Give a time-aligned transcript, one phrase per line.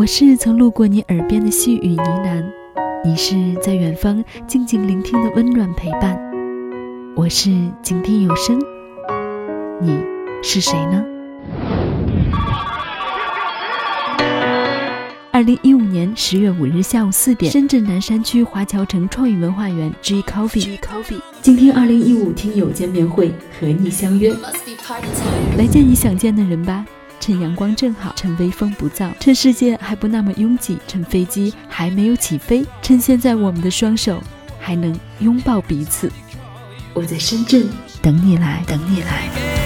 [0.00, 2.42] 我是曾路过你耳边的细雨呢喃，
[3.04, 6.18] 你是在远方静静聆听的温暖陪伴。
[7.14, 7.50] 我是
[7.82, 8.58] 静听有声，
[9.78, 10.02] 你
[10.42, 11.04] 是谁呢？
[15.30, 20.78] 二零一五年十月五日下午四点，深圳南山区华侨城创意文化园 G Coffee，
[21.42, 24.34] 静听二零一五听友见面会，和你相约，
[25.58, 26.86] 来见你想见的人吧。
[27.30, 34.20] 趁阳光正好，趁微风不燥，趁世界还不那么拥挤，趁飞机还没有起飞，趁现在我们的双手
[34.58, 36.10] 还能拥抱彼此。
[36.92, 37.68] 我在深圳
[38.02, 39.59] 等你来，等你来。